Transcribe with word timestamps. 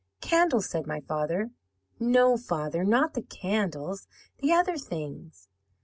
"'Candles,' 0.19 0.67
said 0.67 0.87
my 0.87 0.99
father. 0.99 1.51
"'No, 1.99 2.35
father, 2.35 2.83
not 2.83 3.13
the 3.13 3.21
candles; 3.21 4.07
the 4.39 4.51
other 4.51 4.75
things?' 4.75 5.47